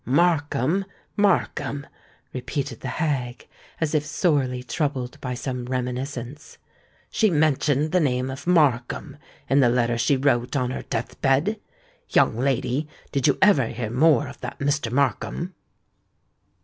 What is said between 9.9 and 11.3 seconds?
she wrote on her death